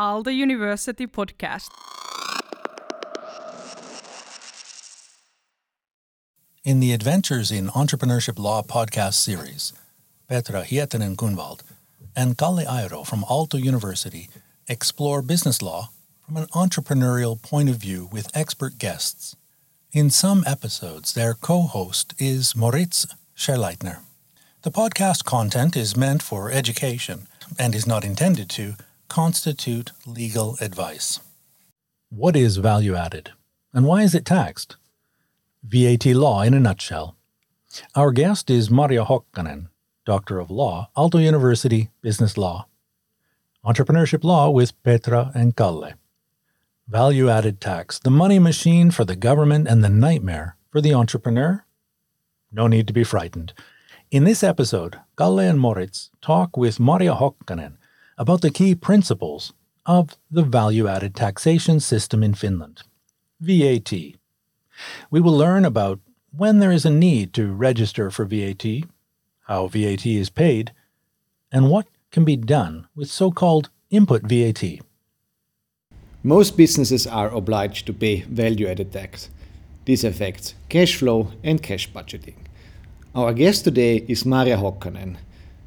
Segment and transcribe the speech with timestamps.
[0.00, 1.68] Aalto University podcast.
[6.64, 9.74] In the Adventures in Entrepreneurship Law podcast series,
[10.26, 11.60] Petra Hietanen Kunwald
[12.16, 14.30] and Kalle Airo from Aalto University
[14.68, 15.90] explore business law
[16.24, 19.36] from an entrepreneurial point of view with expert guests.
[19.92, 23.06] In some episodes, their co host is Moritz
[23.36, 23.98] Scherleitner.
[24.62, 27.28] The podcast content is meant for education
[27.58, 28.76] and is not intended to
[29.10, 31.18] constitute legal advice.
[32.10, 33.32] What is value added,
[33.74, 34.76] and why is it taxed?
[35.64, 37.16] VAT law in a nutshell.
[37.96, 39.66] Our guest is Marja Hokkanen,
[40.06, 42.68] Doctor of Law, Aalto University Business Law.
[43.66, 45.94] Entrepreneurship Law with Petra and Kalle.
[46.86, 51.64] Value added tax, the money machine for the government and the nightmare for the entrepreneur?
[52.52, 53.54] No need to be frightened.
[54.12, 57.76] In this episode, Kalle and Moritz talk with Marja Hokkanen
[58.20, 59.54] about the key principles
[59.86, 62.82] of the value added taxation system in Finland,
[63.40, 63.90] VAT.
[65.10, 66.00] We will learn about
[66.30, 68.64] when there is a need to register for VAT,
[69.46, 70.72] how VAT is paid,
[71.50, 74.62] and what can be done with so called input VAT.
[76.22, 79.30] Most businesses are obliged to pay value added tax.
[79.86, 82.36] This affects cash flow and cash budgeting.
[83.14, 85.16] Our guest today is Marja Hokkanen.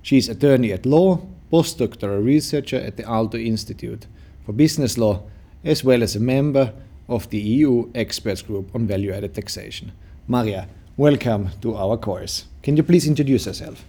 [0.03, 1.20] She is attorney at law,
[1.53, 4.07] postdoctoral researcher at the Aalto Institute
[4.43, 5.21] for Business Law,
[5.63, 6.73] as well as a member
[7.07, 9.91] of the EU Experts Group on Value Added Taxation.
[10.27, 10.65] Marja,
[10.97, 12.45] welcome to our course.
[12.63, 13.85] Can you please introduce yourself?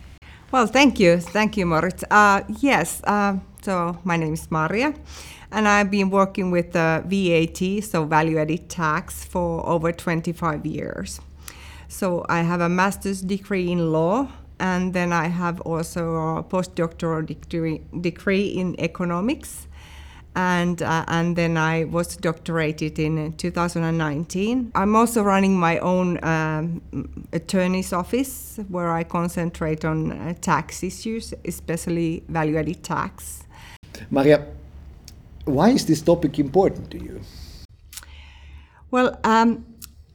[0.52, 1.20] Well, thank you.
[1.20, 2.04] Thank you, Moritz.
[2.10, 4.94] Uh, yes, uh, so my name is Marja,
[5.50, 11.18] and I've been working with VAT, so value added tax, for over 25 years.
[11.88, 14.28] So I have a master's degree in law,
[14.60, 19.66] and then I have also a postdoctoral degree, degree in economics
[20.36, 24.72] and uh, and then I was doctorated in 2019.
[24.74, 26.82] I'm also running my own um,
[27.32, 33.44] attorney's office where I concentrate on uh, tax issues, especially value-added tax.
[34.10, 34.44] Marja,
[35.44, 37.20] why is this topic important to you?
[38.90, 39.18] Well.
[39.24, 39.66] Um,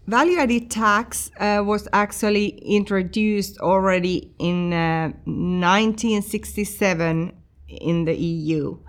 [0.09, 7.31] Value-added tax uh, was actually introduced already in uh, 1967
[7.67, 8.79] in the EU.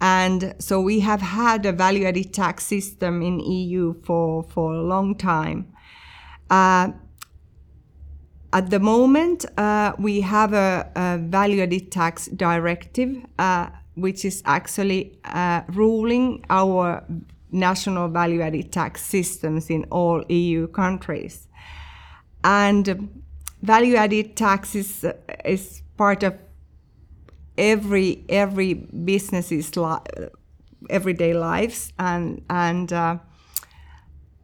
[0.00, 5.16] And so we have had a value-added tax system in EU for, for a long
[5.16, 5.70] time.
[6.48, 6.92] Uh,
[8.54, 15.18] at the moment, uh, we have a, a value-added tax directive, uh, which is actually
[15.24, 17.04] uh, ruling our
[17.54, 21.48] national value-added tax systems in all EU countries.
[22.42, 23.22] And
[23.62, 25.06] value-added tax is,
[25.44, 26.34] is part of
[27.56, 30.28] every every business's li-
[30.90, 33.16] everyday lives and and uh,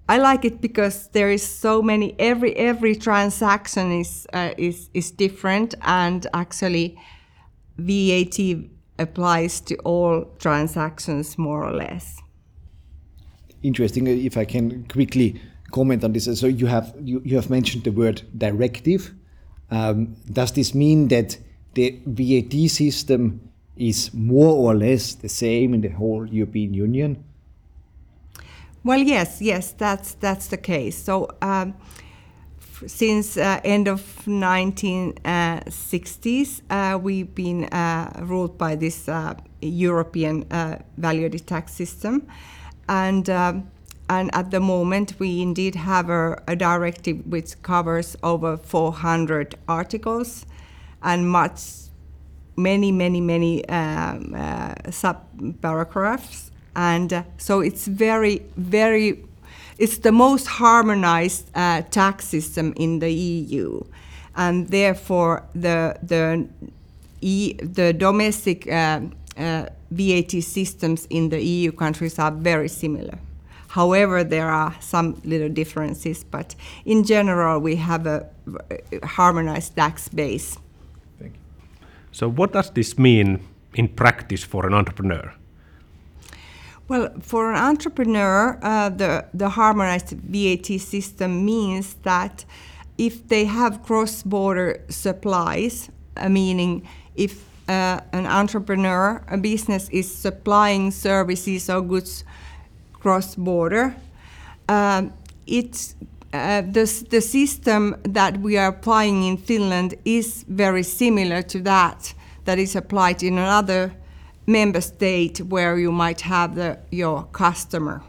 [0.08, 5.10] I like it because there is so many every every transaction is uh, is is
[5.10, 6.98] different and actually
[7.78, 8.38] VAT
[8.98, 12.20] applies to all transactions more or less.
[13.62, 14.06] Interesting.
[14.06, 15.40] If I can quickly
[15.70, 19.14] comment on this, so you have you, you have mentioned the word directive.
[19.70, 21.38] Um, does this mean that
[21.74, 23.40] the VAT system
[23.76, 27.24] is more or less the same in the whole European Union?
[28.82, 30.96] Well, yes, yes, that's that's the case.
[30.96, 31.28] So.
[31.42, 31.74] Um,
[32.86, 40.78] since uh, end of 1960s, uh, we've been uh, ruled by this uh, European uh,
[40.96, 42.26] value-added tax system,
[42.90, 43.70] and um,
[44.10, 50.44] and at the moment we indeed have a, a directive which covers over 400 articles,
[51.00, 51.60] and much,
[52.56, 55.16] many, many, many um, uh, sub
[55.62, 56.50] paragraphs.
[56.74, 59.24] And uh, so it's very, very,
[59.78, 63.84] it's the most harmonized uh, tax system in the EU.
[64.34, 66.48] And therefore, the, the,
[67.20, 69.02] e, the domestic uh,
[69.36, 73.18] VAT systems in the EU countries are very similar.
[73.68, 78.26] However, there are some little differences, but in general, we have a
[79.04, 80.58] harmonized tax base.
[81.20, 81.86] Thank you.
[82.10, 83.40] So, what does this mean
[83.74, 85.32] in practice for an entrepreneur?
[86.88, 92.44] Well, for an entrepreneur, uh, the, the harmonized VAT system means that
[92.98, 96.82] if they have cross border supplies, uh, meaning
[97.14, 102.24] if uh, an entrepreneur, a business is supplying services or goods
[102.92, 103.94] cross border,
[104.68, 105.12] um,
[105.46, 105.94] it's
[106.32, 112.14] uh, the, the system that we are applying in Finland is very similar to that
[112.44, 113.92] that is applied in another
[114.46, 118.02] member state where you might have the, your customer.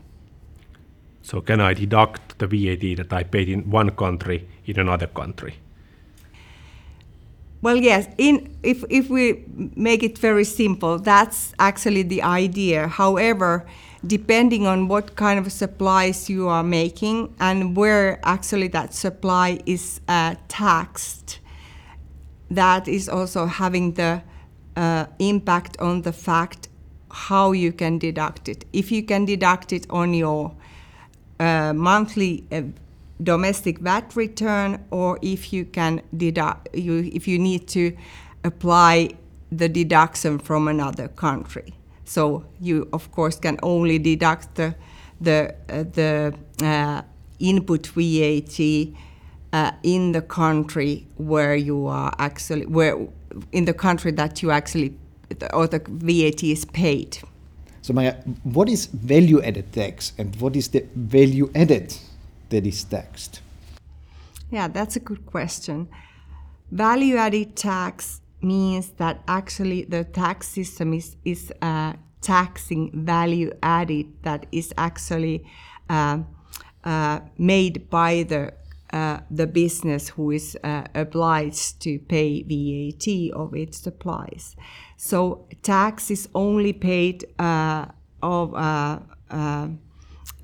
[1.21, 5.53] So can I deduct the VAT that I paid in one country in another country?
[7.61, 8.07] Well, yes.
[8.17, 9.43] In if if we
[9.75, 12.87] make it very simple, that's actually the idea.
[12.87, 13.65] However,
[14.05, 20.01] depending on what kind of supplies you are making and where actually that supply is
[20.07, 21.39] uh, taxed,
[22.49, 24.23] that is also having the
[24.75, 26.67] uh, impact on the fact
[27.11, 28.65] how you can deduct it.
[28.73, 30.55] If you can deduct it on your
[31.39, 32.61] uh, monthly uh,
[33.23, 37.95] domestic VAT return, or if you can deduct, you, if you need to
[38.43, 39.09] apply
[39.51, 41.73] the deduction from another country.
[42.05, 44.75] So you, of course, can only deduct the
[45.19, 46.33] the uh, the
[46.63, 47.01] uh,
[47.39, 48.59] input VAT
[49.53, 52.97] uh, in the country where you are actually where
[53.51, 54.97] in the country that you actually
[55.53, 57.17] or the VAT is paid.
[57.81, 61.97] So, Marja, what is value added tax and what is the value added
[62.51, 63.41] that is taxed?
[64.51, 65.89] Yeah, that's a good question.
[66.71, 74.05] Value added tax means that actually the tax system is, is uh, taxing value added
[74.23, 75.45] that is actually
[75.89, 76.19] uh,
[76.83, 78.53] uh, made by the
[78.93, 84.57] uh, the business who is uh, obliged to pay VAT of its supplies.
[84.97, 87.85] So tax is only paid uh,
[88.21, 88.53] of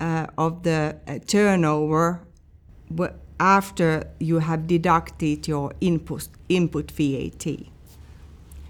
[0.00, 0.96] uh, uh, uh, of the
[1.26, 2.20] turnover
[3.40, 7.46] after you have deducted your input input VAT.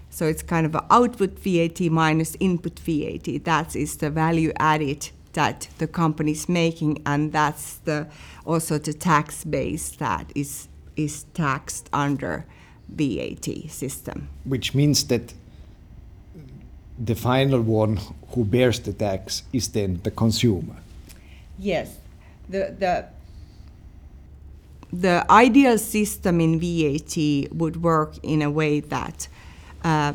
[0.09, 3.43] So it's kind of an output VAT minus input VAT.
[3.45, 8.07] That is the value added that the company is making, and that's the
[8.45, 12.45] also the tax base that is is taxed under
[12.89, 14.27] VAT system.
[14.43, 15.33] Which means that
[17.05, 17.99] the final one
[18.31, 20.75] who bears the tax is then the consumer.
[21.59, 21.97] Yes,
[22.47, 23.05] the the
[24.91, 29.27] the ideal system in VAT would work in a way that
[29.83, 30.13] uh,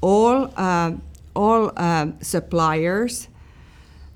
[0.00, 0.92] all uh,
[1.34, 3.28] all uh, suppliers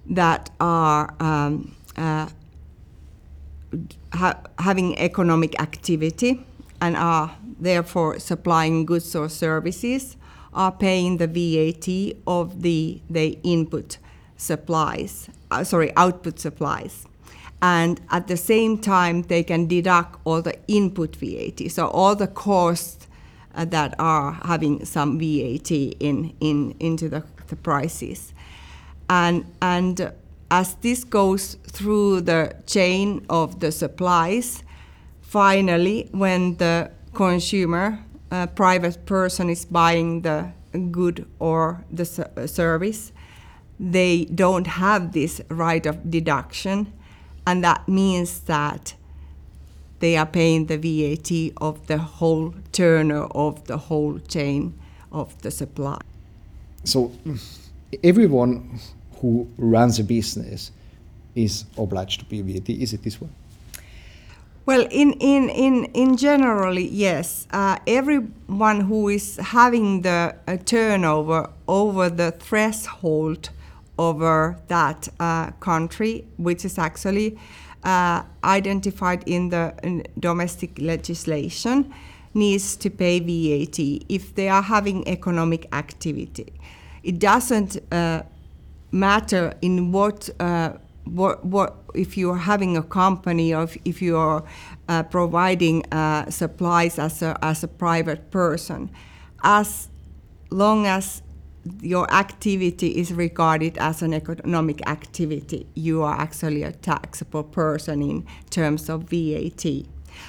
[0.07, 2.29] that are um, uh,
[4.13, 6.45] ha- having economic activity
[6.81, 10.17] and are therefore supplying goods or services
[10.55, 13.99] are paying the VAT of the, the input
[14.37, 17.07] supplies, uh, sorry, output supplies.
[17.61, 22.29] And at the same time, they can deduct all the input VAT, so all the
[22.29, 23.09] costs
[23.55, 28.33] uh, that are having some VAT in, in, into the, the prices.
[29.11, 30.13] And, and
[30.51, 34.63] as this goes through the chain of the supplies,
[35.21, 37.99] finally, when the consumer,
[38.31, 40.53] a private person, is buying the
[40.93, 42.05] good or the
[42.47, 43.13] service,
[43.79, 46.93] they don't have this right of deduction,
[47.47, 48.95] and that means that
[50.01, 54.79] they are paying the VAT of the whole turner of the whole chain
[55.13, 56.01] of the supply.
[56.85, 57.13] So,
[58.03, 58.79] everyone
[59.21, 60.71] who runs a business
[61.35, 62.71] is obliged to pay VAT.
[62.71, 63.29] Is it this way?
[64.67, 67.49] Well, in, in, in, in generally, yes.
[67.51, 73.49] Uh, everyone who is having the uh, turnover over the threshold
[73.99, 77.39] over that uh, country, which is actually
[77.85, 81.93] uh, identified in the domestic legislation,
[82.35, 83.79] needs to pay VAT
[84.09, 86.53] if they are having economic activity.
[87.03, 88.23] It doesn't uh,
[88.91, 90.73] matter in what uh,
[91.05, 94.45] what, what if you are having a company or if, if you are
[94.89, 98.91] uh, providing uh, supplies as a, as a private person,
[99.43, 99.89] as
[100.51, 101.23] long as
[101.81, 108.27] your activity is regarded as an economic activity, you are actually a taxable person in
[108.51, 109.65] terms of VAT.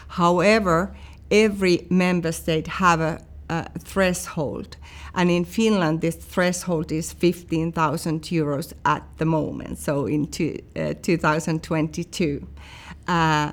[0.07, 0.95] However,
[1.31, 4.77] every member state have a uh, threshold.
[5.15, 10.93] And in Finland, this threshold is 15,000 euros at the moment, so in two, uh,
[11.01, 12.47] 2022.
[13.07, 13.51] Uh,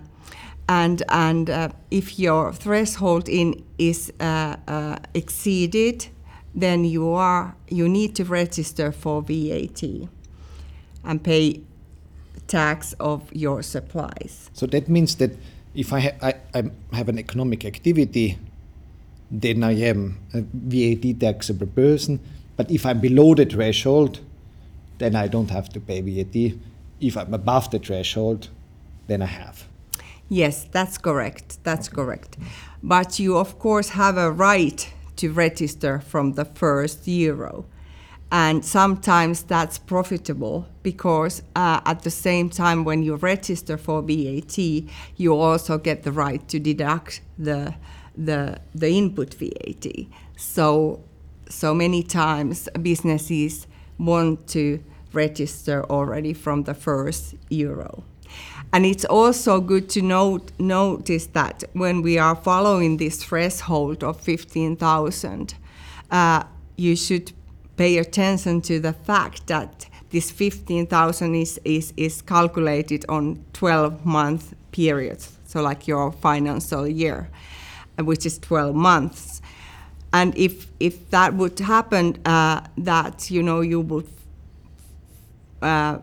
[0.69, 6.09] and and uh, if your threshold in is uh, uh, exceeded,
[6.57, 9.83] then you are you need to register for VAT
[11.05, 11.61] and pay
[12.49, 14.51] tax of your supplies.
[14.53, 15.33] So that means that
[15.75, 18.39] if I, ha- I, I have an economic activity
[19.31, 22.21] then I am a VAT taxable person.
[22.57, 24.21] But if I'm below the threshold,
[24.99, 26.59] then I don't have to pay VAT.
[27.01, 28.49] If I'm above the threshold,
[29.09, 29.67] then I have.
[30.29, 31.59] Yes, that's correct.
[31.65, 32.37] That's correct.
[32.83, 37.67] But you, of course, have a right to register from the first euro.
[38.33, 44.59] and sometimes that's profitable because uh, at the same time when you register for VAT,
[45.17, 47.75] you also get the right to deduct the
[48.17, 49.87] the, the input VAT.
[50.37, 51.05] So
[51.49, 53.67] so many times businesses
[53.99, 54.83] want to
[55.13, 58.05] register already from the first euro.
[58.77, 64.21] And it's also good to note, notice that when we are following this threshold of
[64.21, 65.55] 15,000,
[66.11, 66.43] uh,
[66.77, 67.33] you should
[67.79, 74.53] pay attention to the fact that this 15,000 is, is, is calculated on 12 month
[74.73, 77.31] periods, so like your financial year,
[77.99, 79.41] which is 12 months.
[80.13, 84.09] And if, if that would happen, uh, that you know you would
[85.63, 85.97] uh,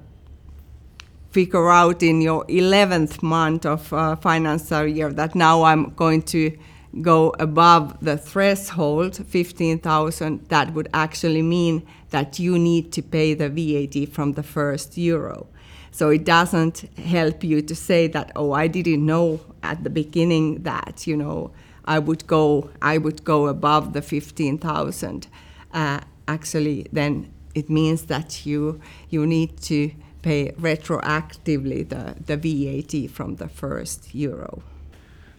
[1.33, 6.55] figure out in your 11th month of uh, financial year that now I'm going to
[7.01, 13.49] go above the threshold 15,000 that would actually mean that you need to pay the
[13.49, 15.47] VAT from the first euro.
[15.89, 20.61] So it doesn't help you to say that oh I didn't know at the beginning
[20.63, 21.51] that you know
[21.85, 25.27] I would go I would go above the 15,000
[25.73, 29.91] uh, actually then it means that you you need to
[30.23, 34.63] pay retroactively the, the VAT from the first euro.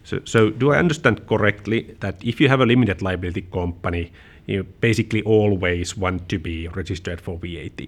[0.03, 4.11] So, so do I understand correctly that if you have a limited liability company,
[4.45, 7.81] you basically always want to be registered for VAT?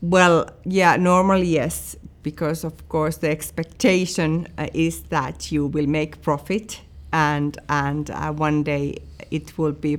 [0.00, 6.22] Well, yeah, normally yes, because of course the expectation uh, is that you will make
[6.22, 6.80] profit
[7.12, 8.98] and and uh, one day
[9.30, 9.98] it will be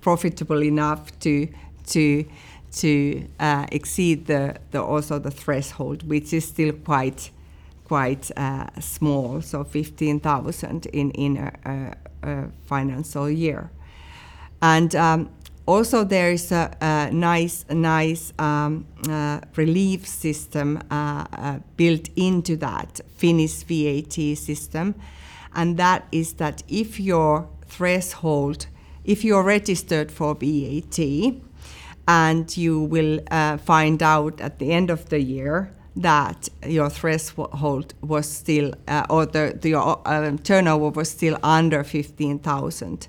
[0.00, 1.46] profitable enough to
[1.86, 2.24] to
[2.72, 7.30] to uh, exceed the, the also the threshold, which is still quite
[7.84, 13.70] quite uh, small, so 15,000 in in a, a, a, financial year,
[14.60, 15.30] and um,
[15.66, 22.56] also there is a, a nice nice um, uh, relief system uh, uh, built into
[22.56, 24.94] that Finnish VAT system,
[25.54, 28.66] and that is that if your threshold,
[29.04, 30.98] if you're registered for VAT
[32.08, 37.94] and you will uh, find out at the end of the year that your threshold
[38.02, 43.08] was still, uh, or the, the uh, turnover was still under 15,000,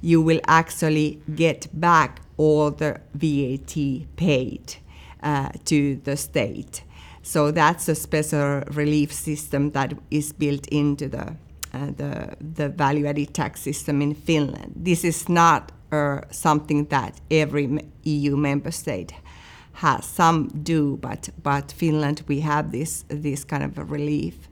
[0.00, 3.74] you will actually get back all the VAT
[4.16, 4.76] paid
[5.22, 6.82] uh, to the state.
[7.22, 11.34] So that's a special relief system that is built into the,
[11.74, 14.74] uh, the, the value-added tax system in Finland.
[14.76, 19.12] This is not or something that every EU member state
[19.74, 20.04] has.
[20.04, 24.48] Some do, but but Finland we have this this kind of a relief.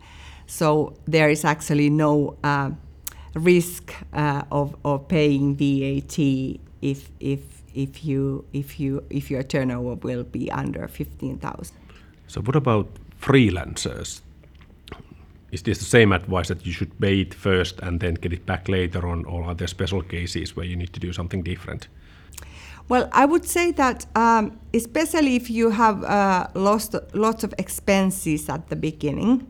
[0.46, 2.70] So there is actually no uh,
[3.34, 6.18] risk uh, of of paying VAT
[6.82, 7.40] if if
[7.74, 11.76] if you if you if your turnover will be under fifteen thousand.
[12.28, 12.88] So what about
[13.20, 14.22] freelancers?
[15.52, 18.46] Is this the same advice that you should pay it first and then get it
[18.46, 21.88] back later on, or are there special cases where you need to do something different?
[22.88, 28.48] Well, I would say that um, especially if you have uh, lost lots of expenses
[28.48, 29.46] at the beginning,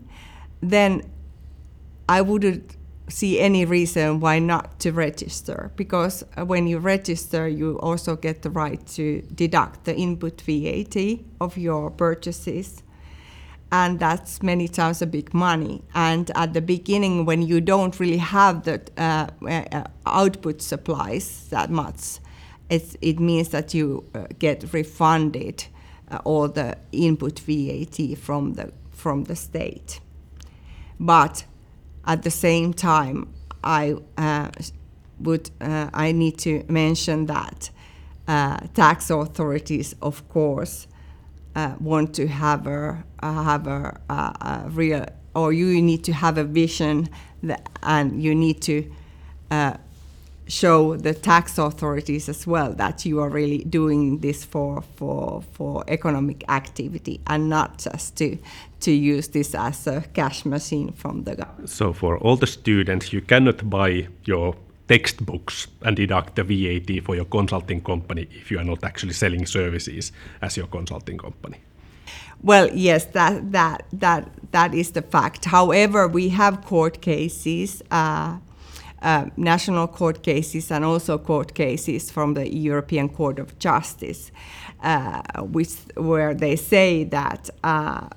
[0.62, 1.02] then
[2.08, 2.76] I wouldn't
[3.08, 8.42] see any reason why not to register because uh, when you register you also get
[8.42, 12.82] the right to deduct the input VAT of your purchases
[13.76, 15.82] and that's many times a big money.
[15.94, 21.68] And at the beginning, when you don't really have the uh, uh, output supplies that
[21.70, 22.18] much,
[22.70, 25.66] it means that you uh, get refunded
[26.10, 30.00] uh, all the input VAT from the from the state.
[30.98, 31.44] But
[32.06, 33.28] at the same time,
[33.62, 34.48] I uh,
[35.20, 37.70] would I need to mention that
[38.74, 40.88] tax authorities, of course
[41.80, 46.38] want to have a uh, have a, a, a, real or you need to have
[46.38, 47.08] a vision
[47.42, 48.90] that, and you need to
[49.50, 49.74] uh,
[50.48, 55.84] show the tax authorities as well that you are really doing this for for for
[55.88, 58.36] economic activity and not just to
[58.80, 61.70] to use this as a cash machine from the government.
[61.70, 64.54] So for all the students, you cannot buy your
[64.88, 69.46] textbooks and deduct the VAT for your consulting company if you are not actually selling
[69.46, 71.58] services as your consulting company.
[72.42, 75.46] Well, yes, that that that that is the fact.
[75.46, 78.36] However, we have court cases, uh,
[79.02, 84.30] uh, national court cases, and also court cases from the European Court of Justice,
[84.82, 88.08] uh, which where they say that uh,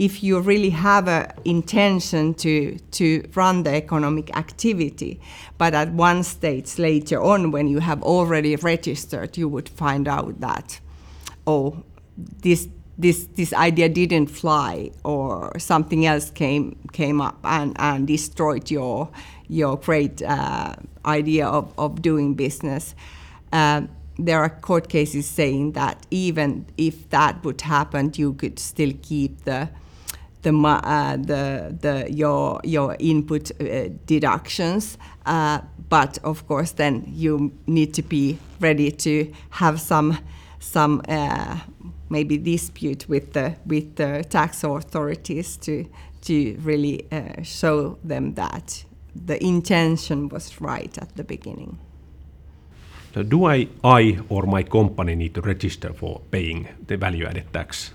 [0.00, 5.20] if you really have a intention to to run the economic activity.
[5.58, 10.40] But at one stage later on when you have already registered you would find out
[10.40, 10.80] that
[11.46, 11.84] oh
[12.16, 12.66] this
[12.96, 19.10] this this idea didn't fly or something else came came up and, and destroyed your
[19.48, 22.94] your great uh, idea of, of doing business.
[23.52, 23.82] Uh,
[24.18, 29.44] there are court cases saying that even if that would happen you could still keep
[29.44, 29.68] the
[30.42, 37.52] the uh, the the your your input uh, deductions, uh, but of course then you
[37.66, 40.18] need to be ready to have some
[40.58, 41.58] some uh,
[42.08, 45.84] maybe dispute with the with the tax authorities to
[46.22, 48.84] to really uh, show them that
[49.26, 51.78] the intention was right at the beginning.
[53.14, 57.90] So do I, I or my company need to register for paying the value-added tax?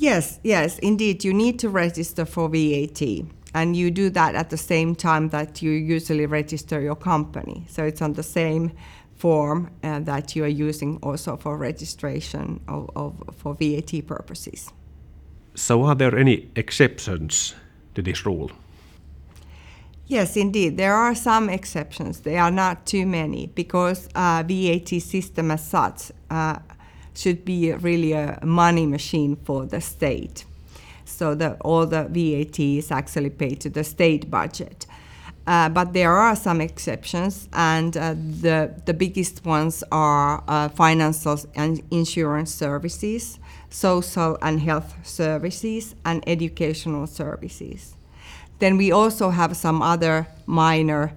[0.00, 1.24] Yes, yes, indeed.
[1.24, 3.02] You need to register for VAT,
[3.52, 7.64] and you do that at the same time that you usually register your company.
[7.68, 8.70] So it's on the same
[9.16, 14.70] form uh, that you are using also for registration of, of, for VAT purposes.
[15.56, 17.56] So, are there any exceptions
[17.96, 18.52] to this rule?
[20.06, 20.76] Yes, indeed.
[20.76, 22.20] There are some exceptions.
[22.20, 26.60] There are not too many because uh, VAT system as such uh,
[27.18, 30.44] should be really a money machine for the state.
[31.04, 34.86] So the, all the VAT is actually paid to the state budget.
[35.44, 41.40] Uh, but there are some exceptions, and uh, the, the biggest ones are uh, financial
[41.54, 43.38] and insurance services,
[43.70, 47.94] social and health services, and educational services.
[48.58, 51.14] Then we also have some other minor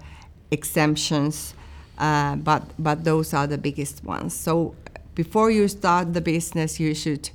[0.49, 1.53] exemptions,
[1.97, 4.33] uh, but, but those are the biggest ones.
[4.33, 4.75] So
[5.15, 7.29] before you start the business, you should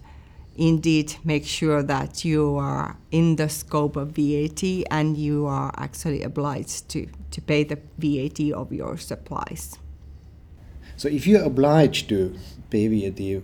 [0.56, 6.22] indeed make sure that you are in the scope of VAT and you are actually
[6.22, 9.78] obliged to, to pay the VAT of your supplies.
[10.96, 12.34] So if you're obliged to
[12.70, 13.42] pay VAT,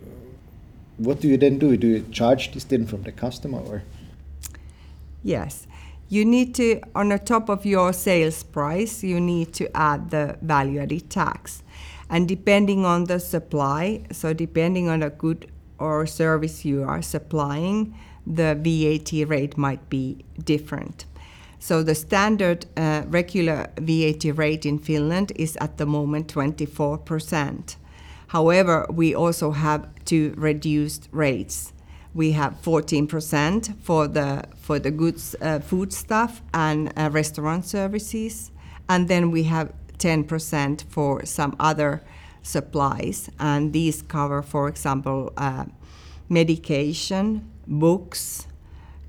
[0.97, 1.77] what do you then do?
[1.77, 3.83] Do you charge this then from the customer or?
[5.23, 5.67] Yes.
[6.09, 10.37] You need to, on the top of your sales price, you need to add the
[10.41, 11.63] value added tax.
[12.13, 17.95] And depending on the supply, so depending on a good or service you are supplying,
[18.27, 21.05] the VAT rate might be different.
[21.57, 27.77] So the standard uh, regular VAT rate in Finland is at the moment 24%.
[28.27, 31.73] However, we also have two reduced rates.
[32.13, 38.51] We have 14% for the for the goods, uh, food stuff and uh, restaurant services,
[38.87, 42.01] and then we have 10% for some other
[42.41, 43.29] supplies.
[43.39, 45.65] And these cover, for example, uh,
[46.29, 48.47] medication, books,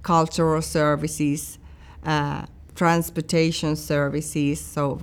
[0.02, 1.58] cultural services,
[2.04, 5.00] uh, transportation services, so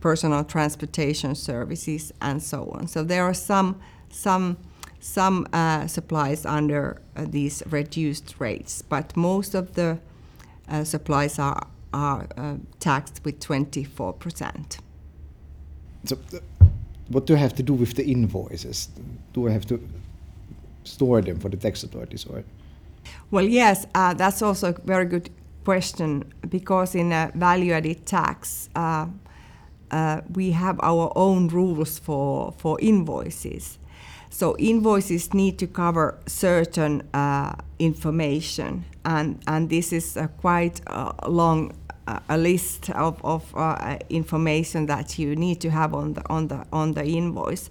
[0.00, 2.88] personal transportation services, and so on.
[2.88, 4.56] So there are some some
[5.00, 9.98] some uh, supplies under uh, these reduced rates, but most of the
[10.68, 14.78] uh, supplies are are uh, taxed with 24 percent.
[16.04, 16.18] So,
[17.08, 18.88] what do I have to do with the invoices?
[19.32, 19.80] Do I have to
[20.84, 22.44] store them for the tax authorities or?
[23.30, 25.30] Well, yes, uh, that's also a very good
[25.64, 29.06] question because in a value-added tax, uh,
[29.90, 33.78] uh, we have our own rules for for invoices.
[34.30, 40.80] So invoices need to cover certain uh, information, and and this is a quite
[41.28, 41.72] long
[42.06, 46.66] a list of, of uh, information that you need to have on the on the
[46.72, 47.70] on the invoice.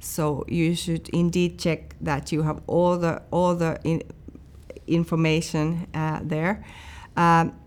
[0.00, 4.02] So you should indeed check that you have all the all the in
[4.86, 6.64] information uh, there.
[7.16, 7.58] Um,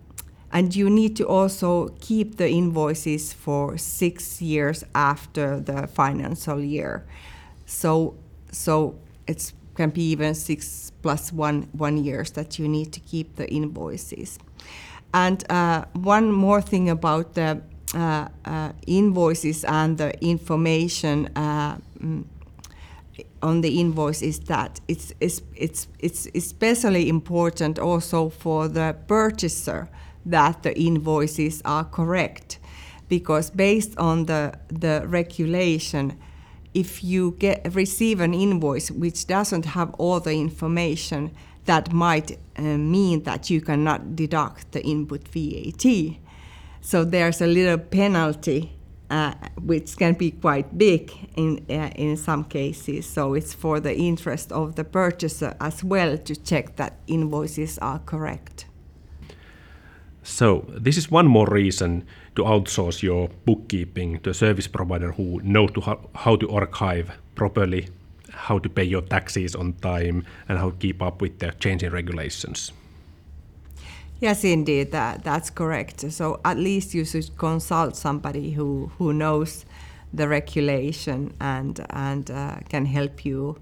[0.52, 7.06] and you need to also keep the invoices for six years after the financial year.
[7.66, 8.16] So
[8.52, 8.96] so
[9.28, 13.48] it can be even six plus one one years that you need to keep the
[13.50, 14.40] invoices.
[15.14, 17.62] And uh, one more thing about the
[17.96, 22.26] uh, uh, invoices and the information mm,
[23.42, 29.90] on the invoice is that it's, it's, it's, it's especially important also for the purchaser
[30.26, 32.60] that the invoices are correct.
[33.08, 36.20] Because based on the, the regulation
[36.74, 41.32] if you get receive an invoice which doesn't have all the information
[41.68, 45.86] that might uh, mean that you cannot deduct the input VAT.
[46.82, 48.72] So there's a little penalty
[49.10, 53.06] uh, which can be quite big in uh, in some cases.
[53.06, 58.00] So it's for the interest of the purchaser as well to check that invoices are
[58.00, 58.66] correct.
[60.24, 65.40] So this is one more reason to outsource your bookkeeping to a service provider who
[65.42, 67.88] know to how, how to archive properly,
[68.38, 71.92] how to pay your taxes on time, and how to keep up with the changing
[71.92, 72.72] regulations.
[74.20, 76.12] Yes, indeed, that, that's correct.
[76.12, 79.66] So at least you should consult somebody who, who knows
[80.14, 83.60] the regulation and and uh, can help you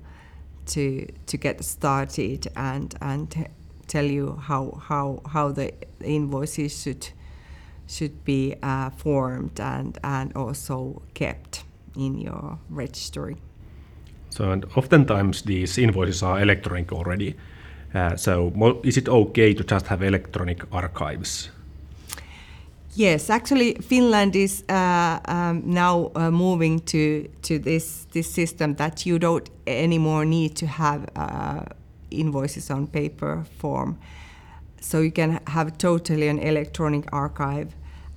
[0.68, 3.48] to to get started and and t-
[3.88, 7.10] tell you how how how the invoices should
[7.88, 11.64] should be uh, formed and and also kept
[11.96, 13.38] in your registry.
[14.36, 17.36] So and oftentimes these invoices are electronic already.
[17.94, 18.52] Uh, so
[18.84, 21.50] is it okay to just have electronic archives?
[22.98, 29.06] Yes, actually, Finland is uh, um, now uh, moving to to this this system that
[29.06, 31.62] you don't anymore need to have uh,
[32.12, 33.98] invoices on paper form,
[34.82, 37.68] so you can have totally an electronic archive,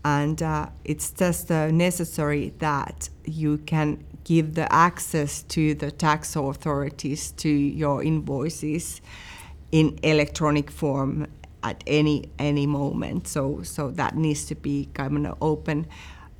[0.04, 3.98] and uh, it's just uh, necessary that you can
[4.28, 9.00] give the access to the tax authorities to your invoices
[9.72, 11.26] in electronic form
[11.62, 13.26] at any any moment.
[13.26, 15.86] So so that needs to be kind of open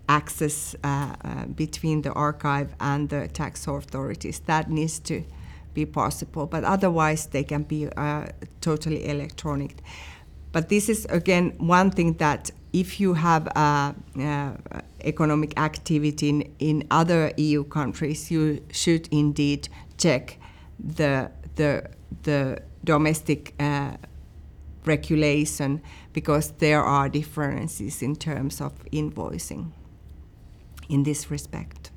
[0.06, 4.40] access uh, uh, between the archive and the tax authorities.
[4.40, 5.24] That needs to
[5.72, 8.26] be possible, but otherwise they can be uh,
[8.60, 9.76] totally electronic.
[10.52, 14.50] But this is again one thing that if you have uh, uh,
[15.04, 20.38] economic activity in, in other EU countries, you should indeed check
[20.78, 21.88] the the
[22.22, 23.92] the domestic uh,
[24.84, 25.80] regulation
[26.12, 29.72] because there are differences in terms of invoicing
[30.88, 31.90] in this respect.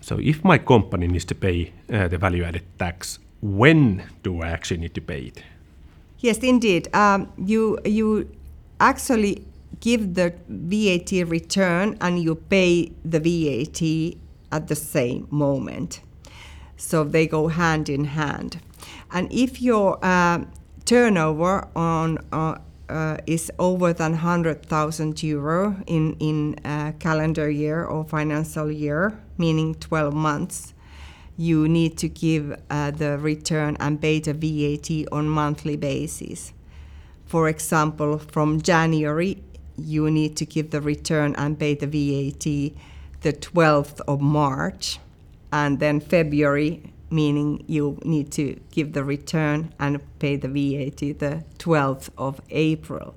[0.00, 4.80] So if my company needs to pay uh, the value-added tax, when do I actually
[4.80, 5.42] need to pay it?
[6.18, 6.88] Yes, indeed.
[6.94, 8.28] Um, you you
[8.80, 9.44] actually
[9.80, 14.18] give the VAT return and you pay the VAT
[14.50, 16.00] at the same moment.
[16.76, 18.60] So they go hand in hand.
[19.12, 20.44] And if your uh,
[20.84, 22.58] turnover on uh,
[22.88, 29.74] uh, is over than 100,000 euro in in a calendar year or financial year, meaning
[29.74, 30.74] 12 months,
[31.36, 36.53] you need to give uh, the return and pay the VAT on monthly basis.
[37.34, 39.42] For example, from January,
[39.76, 42.44] you need to give the return and pay the VAT
[43.22, 45.00] the 12th of March,
[45.52, 51.42] and then February meaning you need to give the return and pay the VAT the
[51.58, 53.16] 12th of April.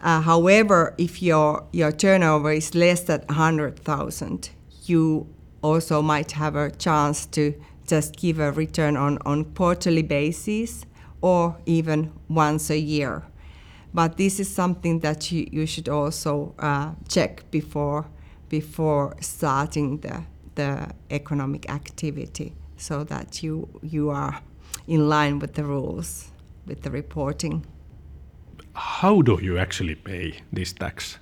[0.00, 4.48] Uh, however, if your, your turnover is less than 100,000,
[4.86, 5.26] you
[5.60, 7.52] also might have a chance to
[7.86, 10.86] just give a return on, on quarterly basis
[11.24, 13.22] or even once a year.
[13.94, 18.04] But this is something that you, you should also uh, check before,
[18.50, 24.40] before starting the, the economic activity so that you you are
[24.86, 26.30] in line with the rules
[26.66, 27.64] with the reporting.
[28.74, 31.18] How do you actually pay this tax?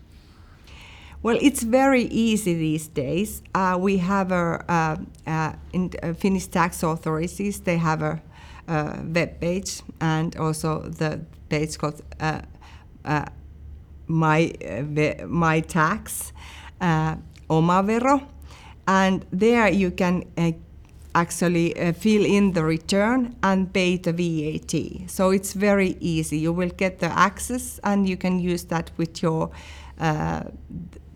[1.22, 3.42] Well, it's very easy these days.
[3.54, 4.96] Uh, we have a uh,
[5.30, 7.60] uh, in uh, Finnish tax authorities.
[7.60, 8.20] They have a,
[8.66, 12.40] web page and also the page called uh,
[13.04, 13.24] uh,
[14.06, 14.52] my
[15.26, 16.32] my tax
[17.48, 18.22] Omavero,
[18.86, 20.24] and there you can
[21.14, 25.10] actually uh, fill in the return and pay the VAT.
[25.10, 26.38] So it's very easy.
[26.38, 29.50] You will get the access and you can use that with your
[30.00, 30.44] uh,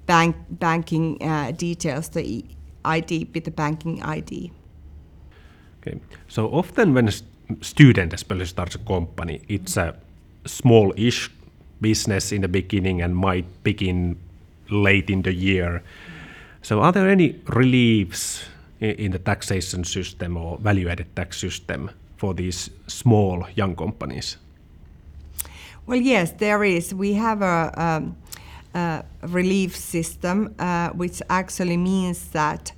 [0.06, 2.44] bank banking uh, details, the
[2.85, 4.52] ID with the banking ID.
[5.80, 6.00] Okay.
[6.28, 7.09] So often when
[7.61, 9.94] student especially starts a company, it's a
[10.44, 11.30] small-ish
[11.80, 14.16] business in the beginning and might begin
[14.70, 15.82] late in the year.
[16.62, 18.44] So are there any reliefs
[18.80, 24.37] in the taxation system or value-added tax system for these small young companies?
[25.87, 26.92] Well, yes, there is.
[26.92, 28.16] We have a, um,
[28.74, 32.72] a relief system, uh, which actually means that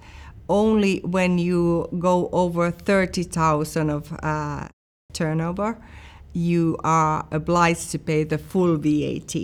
[0.48, 4.68] only when you go over 30,000 of uh,
[5.12, 5.78] turnover,
[6.32, 9.34] you are obliged to pay the full VAT.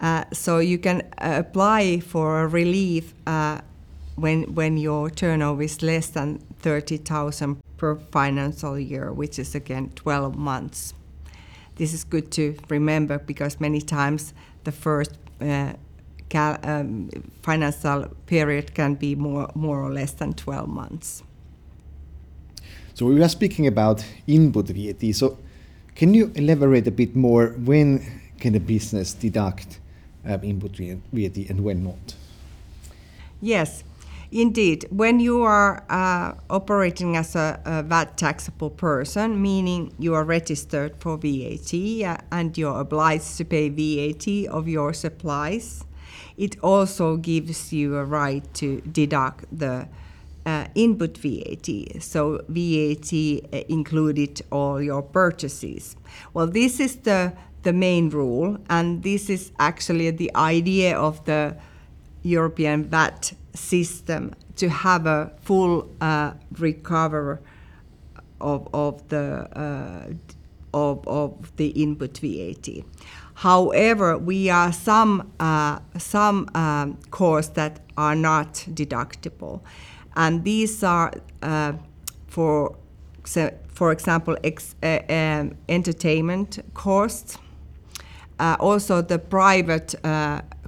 [0.00, 3.60] Uh, so you can apply for a relief uh,
[4.16, 10.36] when when your turnover is less than 30,000 per financial year, which is again 12
[10.36, 10.94] months.
[11.76, 15.72] This is good to remember because many times the first uh,
[16.30, 17.10] cal- um,
[17.42, 21.22] financial period can be more, more or less than 12 months.
[22.94, 25.14] So we were speaking about input VAT.
[25.14, 25.38] So
[25.94, 29.78] can you elaborate a bit more when can a business deduct
[30.24, 32.14] um, input VAT and when not?
[33.40, 33.84] Yes,
[34.30, 34.86] indeed.
[34.90, 40.94] When you are uh, operating as a, a, VAT taxable person, meaning you are registered
[40.98, 45.84] for VAT uh, and you're obliged to pay VAT of your supplies,
[46.36, 49.88] it also gives you a right to deduct the
[50.46, 52.02] uh, input VAT.
[52.02, 55.96] So VAT uh, included all your purchases.
[56.34, 61.56] Well, this is the the main rule, and this is actually the idea of the
[62.22, 67.40] European VAT system to have a full uh, recover
[68.40, 70.12] of, of the uh,
[70.72, 72.68] of, of the input VAT.
[73.40, 79.62] However, we are some uh, some um, costs that are not deductible,
[80.14, 81.72] and these are uh,
[82.26, 82.76] for
[83.72, 87.38] for example ex, uh, um, entertainment costs,
[88.38, 89.94] uh, also the private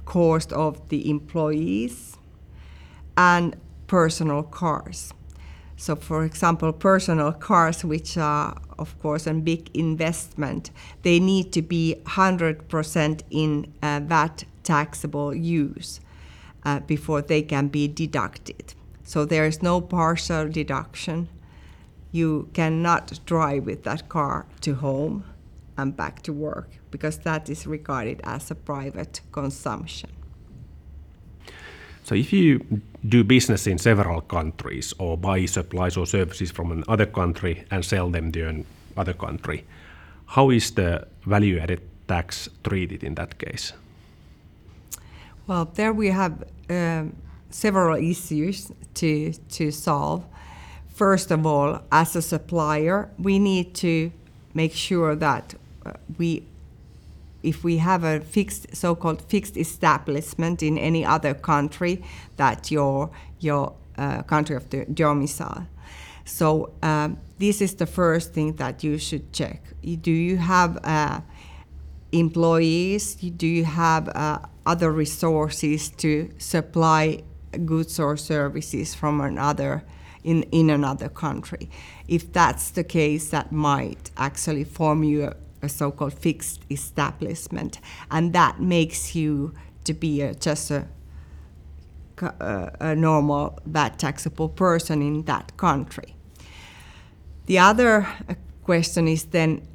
[0.05, 2.17] cost of the employees
[3.15, 3.55] and
[3.85, 5.13] personal cars.
[5.77, 11.61] So, for example, personal cars, which are, of course, a big investment, they need to
[11.61, 15.99] be 100% in uh, VAT taxable use
[16.63, 18.73] uh, before they can be deducted.
[19.03, 21.27] So, there is no partial deduction.
[22.11, 25.25] You cannot drive with that car to home
[25.77, 30.11] and back to work because that is regarded as a private consumption.
[32.03, 32.59] So, if you
[33.07, 38.09] do business in several countries or buy supplies or services from another country and sell
[38.09, 39.65] them to another country,
[40.25, 43.73] how is the value added tax treated in that case?
[45.47, 47.15] Well, there we have um,
[47.49, 50.25] several issues to, to solve.
[50.93, 54.11] First of all, as a supplier, we need to
[54.53, 56.43] make sure that uh, we
[57.43, 62.01] if we have a fixed so-called fixed establishment in any other country
[62.37, 65.67] that your your uh, country of the domicile
[66.25, 69.61] so um, this is the first thing that you should check.
[69.81, 71.21] Do you have uh,
[72.11, 73.15] employees?
[73.15, 77.23] Do you have uh, other resources to supply
[77.65, 79.83] goods or services from another
[80.23, 81.69] in, in another country?
[82.07, 87.79] If that's the case that might actually form you a, so-called fixed establishment,
[88.11, 89.53] and that makes you
[89.85, 90.87] to be a, just a,
[92.21, 96.15] a, a normal VAT taxable person in that country.
[97.45, 99.67] The other uh, question is then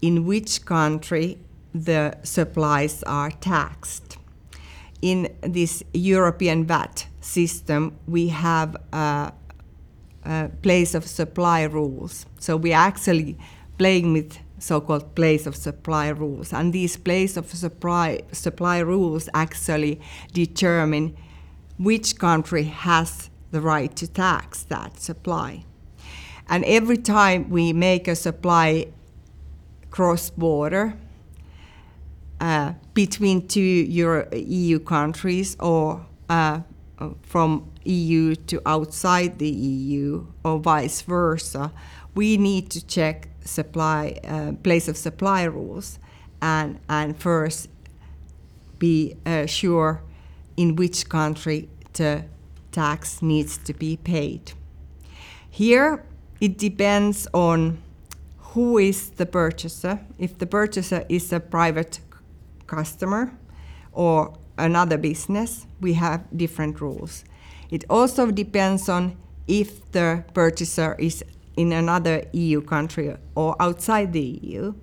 [0.00, 1.38] in which country
[1.74, 4.18] the supplies are taxed.
[5.00, 9.32] In this European VAT system, we have a,
[10.24, 12.26] a place of supply rules.
[12.38, 13.38] So we are actually
[13.78, 16.52] playing with so-called place of supply rules.
[16.52, 20.00] And these place of supply, supply rules actually
[20.32, 21.16] determine
[21.78, 25.64] which country has the right to tax that supply.
[26.48, 28.86] And every time we make a supply
[29.90, 30.94] cross-border
[32.40, 36.60] uh, between two Euro EU countries or uh,
[37.22, 41.72] from EU to outside the EU or vice versa,
[42.14, 45.98] we need to check supply uh, place of supply rules
[46.40, 47.68] and and first
[48.78, 50.02] be uh, sure
[50.56, 52.24] in which country the
[52.72, 54.52] tax needs to be paid.
[55.50, 56.04] Here
[56.40, 57.82] it depends on
[58.38, 60.00] who is the purchaser.
[60.18, 62.00] If the purchaser is a private
[62.66, 63.32] customer
[63.92, 67.24] or another business, we have different rules.
[67.70, 71.24] It also depends on if the purchaser is
[71.56, 74.74] in another EU country or outside the EU.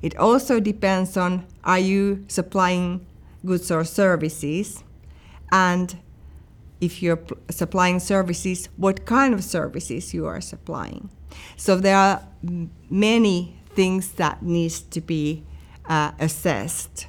[0.00, 3.06] It also depends on are you supplying
[3.44, 4.82] goods or services
[5.50, 5.96] and
[6.80, 11.08] if you're supplying services, what kind of services you are supplying.
[11.56, 12.26] So there are
[12.90, 15.44] many things that needs to be
[15.88, 17.06] uh, assessed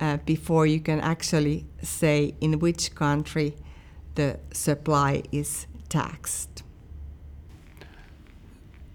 [0.00, 3.54] uh, before you can actually say in which country
[4.16, 6.49] the supply is taxed.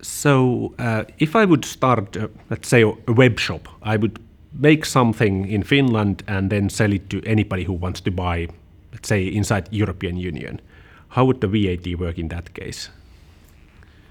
[0.05, 4.19] So, uh, if I would start, uh, let's say, a web shop, I would
[4.53, 8.47] make something in Finland and then sell it to anybody who wants to buy,
[8.91, 10.61] let's say, inside European Union.
[11.09, 12.89] How would the VAT work in that case?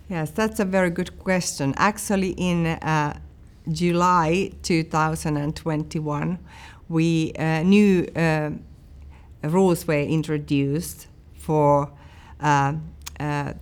[0.08, 1.74] Yes, that's a very good question.
[1.76, 3.16] Actually, in uh,
[3.70, 6.38] July 2021,
[6.88, 8.50] we uh, new uh,
[9.42, 11.88] rules were introduced for
[12.40, 12.74] uh,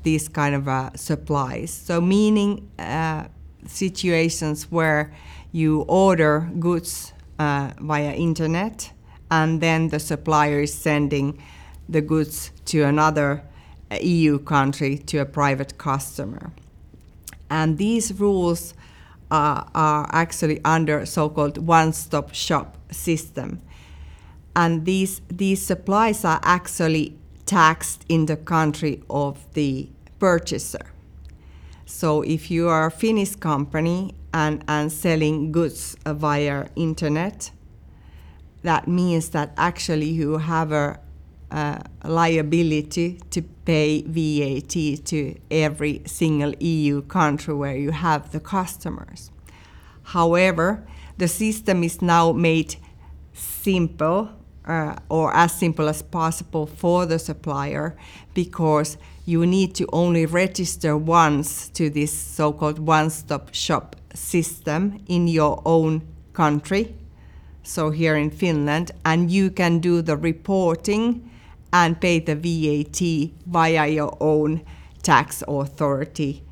[0.02, 1.70] these kind of uh, supplies.
[1.70, 3.24] So, meaning uh,
[3.66, 5.12] situations where
[5.52, 8.92] you order goods uh, via internet,
[9.30, 11.42] and then the supplier is sending
[11.88, 13.42] the goods to another
[13.90, 16.52] uh, EU country to a private customer.
[17.50, 18.74] And these rules
[19.30, 23.60] are, are actually under so-called one-stop shop system.
[24.54, 30.86] And these, these supplies are actually taxed in the country of the purchaser.
[31.86, 37.50] So if you are a Finnish company and, and selling goods via internet,
[38.62, 40.98] that means that actually you have a,
[41.50, 49.30] a liability to pay VAT to every single EU country where you have the customers.
[50.04, 50.86] However,
[51.18, 52.76] the system is now made
[53.32, 54.30] simple
[54.66, 57.96] uh, or as simple as possible for the supplier
[58.34, 65.02] because you need to only register once to this so called one stop shop system
[65.06, 66.94] in your own country,
[67.62, 71.30] so here in Finland, and you can do the reporting
[71.72, 74.62] and pay the VAT via your own
[75.02, 76.42] tax authority.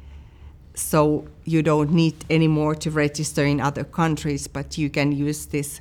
[0.74, 5.80] So you don't need anymore to register in other countries, but you can use this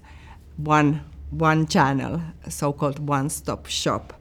[0.57, 4.13] one one channel, so-called one-stop shop,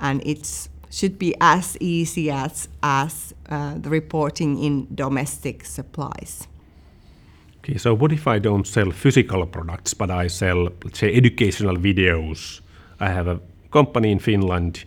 [0.00, 6.46] and it should be as easy as as uh, the reporting in domestic supplies.
[7.58, 11.76] Okay, so what if I don't sell physical products, but I sell, let's say, educational
[11.76, 12.60] videos?
[12.98, 14.84] I have a company in Finland,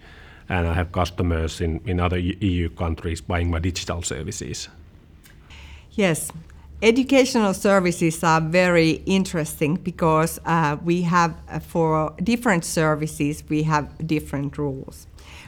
[0.50, 4.70] and I have customers in, in other EU countries buying my digital services.
[5.92, 6.32] Yes,
[6.86, 14.08] educational services are very interesting because uh, we have uh, for different services we have
[14.08, 15.08] different rules.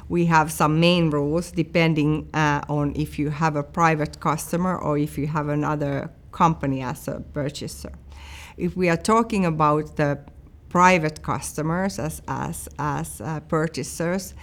[0.09, 4.97] We have some main rules depending uh, on if you have a private customer or
[4.97, 7.91] if you have another company as a purchaser.
[8.57, 10.17] If we are talking about the
[10.69, 14.33] private customers as as as uh, purchasers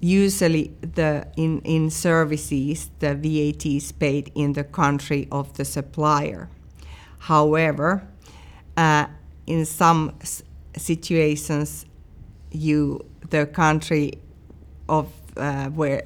[0.00, 6.48] usually the in, in services the VAT is paid in the country of the supplier.
[7.18, 8.06] However,
[8.76, 9.06] uh,
[9.46, 10.42] in some s-
[10.76, 11.86] situations,
[12.50, 14.12] you the country
[14.88, 16.04] of uh, where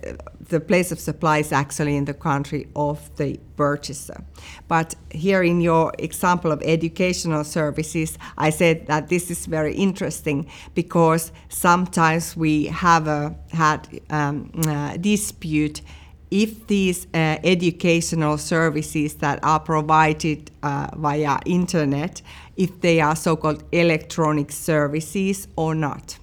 [0.49, 4.25] the place of supply is actually in the country of the purchaser.
[4.69, 10.49] But here in your example of educational services, I said that this is very interesting
[10.75, 15.83] because sometimes we have a, had um, uh, dispute
[16.31, 22.23] if these uh, educational services that are provided uh, via internet,
[22.57, 26.19] if they are so-called electronic services or not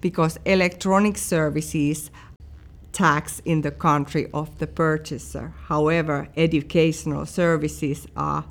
[0.00, 2.10] because electronic services
[2.98, 5.52] tax in the country of the purchaser.
[5.68, 8.44] However, educational services are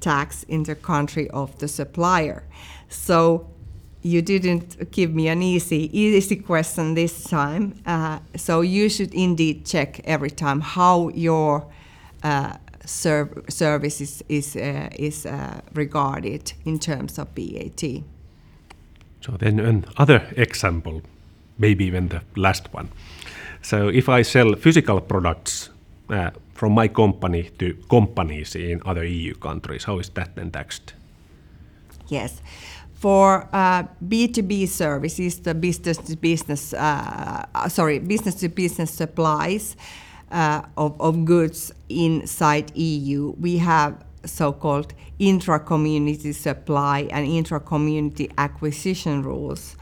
[0.00, 2.42] taxed in the country of the supplier.
[2.90, 3.46] So
[4.02, 7.72] you didn't give me an easy easy question this time.
[7.86, 11.64] Uh, so you should indeed check every time how your
[12.22, 12.52] uh,
[12.84, 17.82] serv- service is is, uh, uh, regarded in terms of VAT.
[19.20, 21.00] So then another example,
[21.58, 22.88] maybe even the last one.
[23.66, 25.70] So if I sell physical products
[26.08, 30.94] uh, from my company to companies in other EU countries, how is that then taxed?
[32.06, 32.42] Yes.
[32.94, 39.76] For uh, B2B services, the business to business, uh, sorry, business to business supplies
[40.30, 49.76] uh, of, of goods inside EU, we have so-called intra-community supply and intra-community acquisition rules.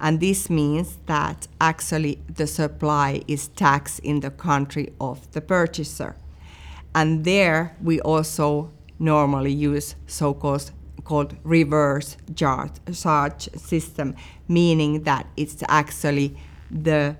[0.00, 6.16] And this means that actually the supply is taxed in the country of the purchaser.
[6.94, 10.70] And there we also normally use so-called
[11.04, 14.14] called reverse charge, charge system,
[14.46, 16.36] meaning that it's actually
[16.70, 17.16] the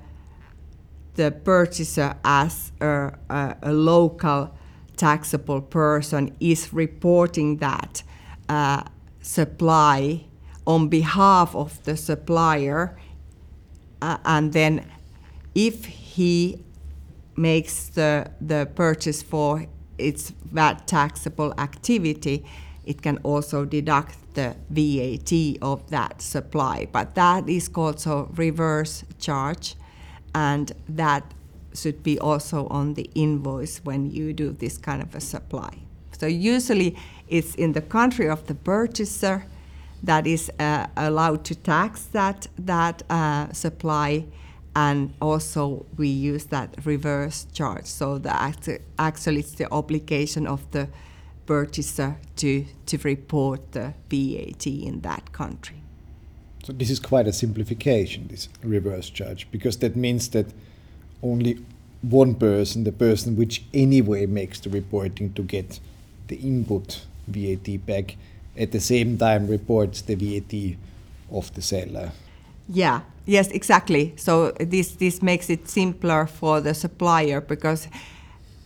[1.15, 4.55] the purchaser as a, a, a local
[4.97, 8.03] taxable person is reporting that
[8.49, 8.83] uh,
[9.21, 10.28] supply
[10.69, 12.95] on behalf of the supplier,
[14.03, 14.87] uh, and then
[15.55, 16.63] if he
[17.37, 19.67] makes the, the purchase for
[19.97, 22.45] its VAT taxable activity,
[22.85, 26.87] it can also deduct the VAT of that supply.
[26.93, 29.75] But that is called so reverse charge,
[30.35, 31.33] and that
[31.75, 35.79] should be also on the invoice when you do this kind of a supply.
[36.13, 36.95] So usually
[37.27, 39.47] it's in the country of the purchaser
[40.03, 44.25] that is uh, allowed to tax that that uh, supply
[44.77, 47.87] and also we use that reverse charge.
[47.87, 50.89] So the act- actually it's the obligation of the
[51.47, 55.79] purchaser to to report the VAT in that country.
[56.65, 60.47] So this is quite a simplification, this reverse charge, because that means that
[61.23, 61.59] only
[62.03, 65.81] one person, the person which anyway makes the reporting to get
[66.29, 68.17] the input VAT back,
[68.59, 70.77] at the same time reports the VAT
[71.31, 72.13] of the seller.
[72.69, 74.15] Yeah, yes, exactly.
[74.17, 77.89] So this this makes it simpler for the supplier because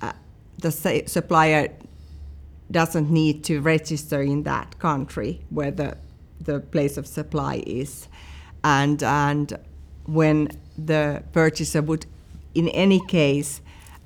[0.01, 0.13] uh,
[0.59, 1.69] the sa- supplier
[2.71, 5.97] doesn't need to register in that country where the
[6.41, 8.09] the place of supply is,
[8.65, 9.59] and and
[10.07, 12.07] when the purchaser would,
[12.55, 13.61] in any case,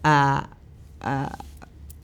[0.04, 0.44] uh,
[1.00, 1.30] uh,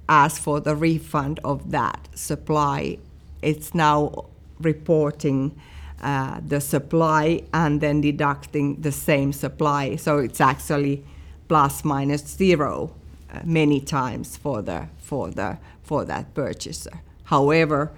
[0.09, 2.99] ask for the refund of that supply,
[3.43, 4.27] it's now
[4.61, 5.55] reporting
[6.01, 9.97] uh, the supply and then deducting the same supply.
[9.97, 11.05] So it's actually
[11.49, 12.93] plus minus zero
[13.33, 17.01] uh, many times for the for the for that purchaser.
[17.25, 17.93] However,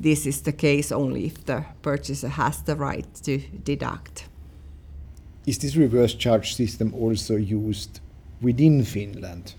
[0.00, 4.24] this is the case only if the purchaser has the right to deduct.
[5.46, 8.00] Is this reverse charge system also used
[8.40, 9.54] within Finland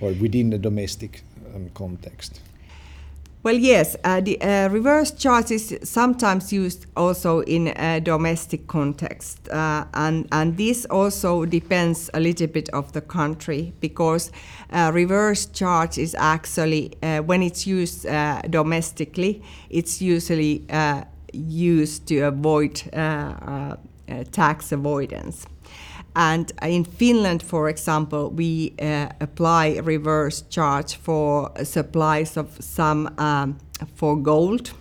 [0.00, 1.22] or within the domestic
[1.54, 2.40] um, context?
[3.42, 9.48] Well, yes, uh, the uh, reverse charge is sometimes used also in a domestic context,
[9.48, 14.30] uh, and and this also depends a little bit of the country because
[14.70, 20.66] uh, reverse charge is actually uh, when it's used uh, domestically, it's usually
[21.32, 22.82] used to avoid
[24.32, 25.46] tax avoidance.
[26.14, 33.58] And in Finland, for example, we uh, apply reverse charge for supplies of some um,
[33.94, 34.72] for gold.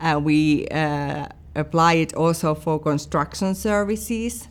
[0.00, 4.48] Uh, we uh, apply it also for construction services.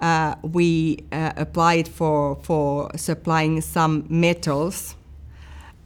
[0.00, 4.94] Uh, we uh, apply it for, for supplying some metals,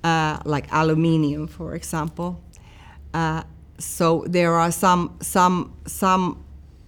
[0.03, 2.41] uh, like aluminium, for example.
[3.79, 6.37] so there are some some some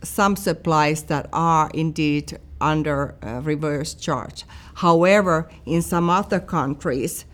[0.02, 4.44] some supplies that are indeed under uh, reverse charge.
[4.74, 7.24] However, in some other countries,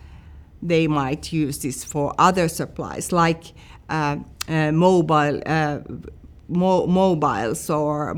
[0.61, 3.53] they might use this for other supplies like
[3.89, 4.17] uh,
[4.47, 5.41] uh, mobile.
[5.45, 5.79] Uh,
[6.49, 8.13] mo- mobiles or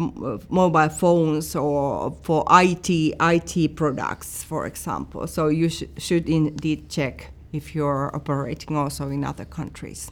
[0.50, 2.90] mobile phones or for IT
[3.20, 5.28] IT products, for example.
[5.28, 10.12] So you sh- should indeed check if you're operating also in other countries.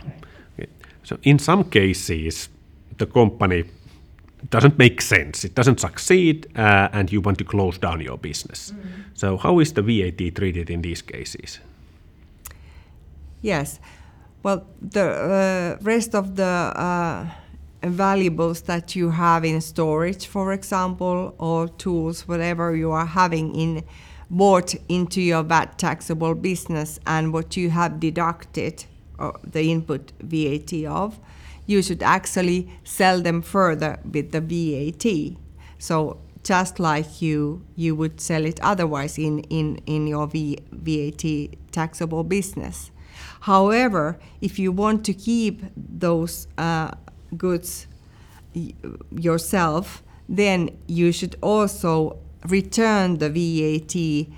[0.00, 0.68] Okay.
[1.04, 2.48] So in some cases,
[2.98, 3.64] the company
[4.50, 8.72] doesn't make sense, it doesn't succeed, uh, and you want to close down your business.
[8.72, 9.02] Mm-hmm.
[9.14, 11.60] So, how is the VAT treated in these cases?
[13.40, 13.78] Yes.
[14.42, 17.26] Well, the uh, rest of the uh,
[17.84, 23.84] valuables that you have in storage, for example, or tools, whatever you are having in
[24.30, 28.86] bought into your VAT taxable business, and what you have deducted
[29.18, 31.20] uh, the input VAT of,
[31.66, 35.36] you should actually sell them further with the VAT.
[35.78, 41.24] So just like you you would sell it otherwise in in in your v, VAT
[41.70, 42.90] taxable business.
[43.40, 46.92] However, if you want to keep those uh,
[47.36, 47.86] goods
[49.10, 54.34] yourself, then you should also return the VAT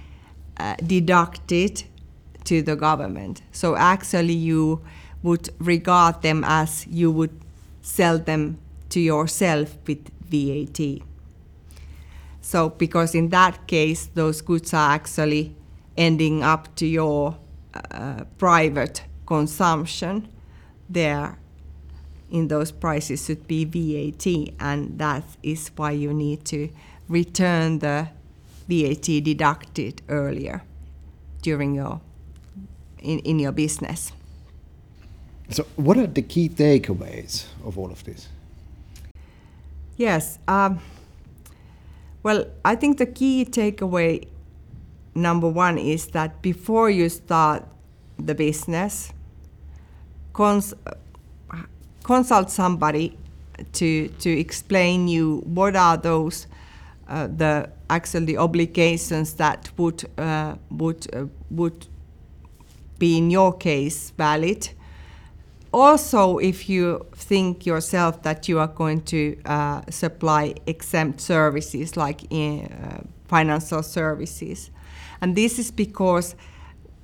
[0.56, 1.84] uh, deducted
[2.44, 3.42] to the government.
[3.52, 4.82] So actually, you
[5.24, 7.34] would regard them as you would
[7.82, 8.58] sell them
[8.90, 11.00] to yourself with VAT.
[12.40, 15.56] So, because in that case, those goods are actually
[15.96, 17.36] ending up to your
[17.90, 20.28] uh, private consumption,
[20.88, 21.38] there
[22.30, 24.26] in those prices should be VAT,
[24.60, 26.68] and that is why you need to
[27.08, 28.08] return the
[28.68, 30.62] VAT deducted earlier
[31.42, 32.00] during your
[33.00, 34.12] in, in your business.
[35.50, 38.28] So, what are the key takeaways of all of this?
[39.96, 40.38] Yes.
[40.48, 40.80] Um,
[42.22, 44.26] well, I think the key takeaway
[45.14, 47.64] number one is that before you start
[48.18, 49.12] the business,
[50.32, 50.74] cons-
[52.02, 53.16] consult somebody
[53.72, 56.46] to to explain you what are those
[57.08, 61.86] uh, the actually obligations that would uh, would uh, would
[62.98, 64.70] be in your case valid
[65.74, 72.20] also, if you think yourself that you are going to uh, supply exempt services like
[72.30, 74.70] in, uh, financial services,
[75.20, 76.36] and this is because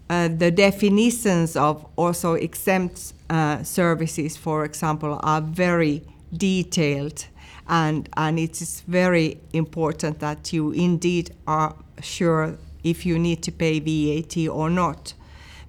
[0.09, 6.03] uh, the definitions of also exempt uh, services, for example, are very
[6.33, 7.27] detailed,
[7.68, 13.51] and and it is very important that you indeed are sure if you need to
[13.53, 15.14] pay VAT or not,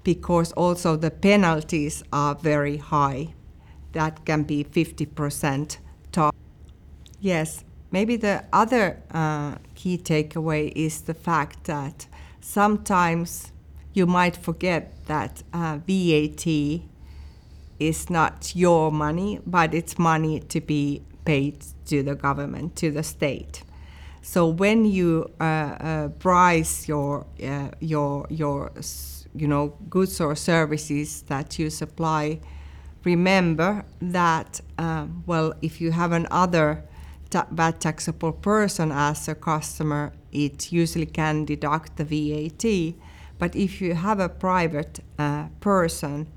[0.04, 3.34] because also the penalties are very high.
[3.94, 5.78] That can be 50%
[6.12, 6.36] top.
[7.20, 12.08] Yes, maybe the other uh, key takeaway is the fact that
[12.40, 13.52] sometimes
[13.94, 16.82] you might forget that uh, VAT
[17.80, 23.04] is not your money, but it's money to be paid to the government, to the
[23.04, 23.64] state.
[24.22, 28.72] So when you uh, uh, price your uh, your your
[29.36, 32.40] you know goods or services that you supply,
[33.04, 36.84] remember that um, well if you have another
[37.32, 42.96] ta- VAT taxable person as a customer, it usually can deduct the VAT.
[43.40, 46.28] But if you have a private uh, person,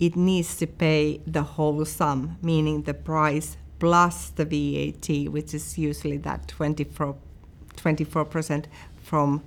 [0.00, 5.76] it needs to pay the whole sum, meaning the price plus the VAT, which is
[5.76, 7.16] usually that 24,
[7.76, 8.64] 24%
[8.96, 9.42] from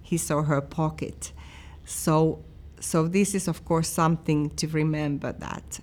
[0.00, 1.32] his or her pocket.
[1.84, 2.44] So,
[2.80, 5.80] so this is of course something to remember that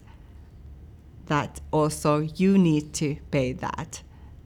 [1.27, 4.01] that also you need to pay that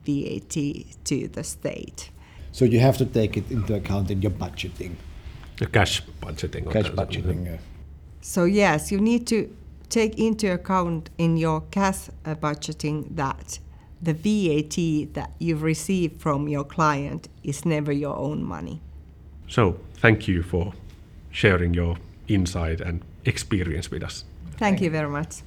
[0.05, 0.55] VAT
[1.03, 2.09] to the state.
[2.51, 4.95] So you have to take it into account in your budgeting,
[5.57, 6.71] The cash budgeting.
[6.71, 7.59] cash budgeting.
[8.21, 9.55] So yes, you need to
[9.89, 13.59] take into account in your cash uh, budgeting that
[14.01, 18.81] the VAT that you receive from your client is never your own money.
[19.47, 20.73] So thank you for
[21.29, 21.97] sharing your
[22.33, 24.25] insight and experience with us.
[24.57, 25.41] Thank you very much.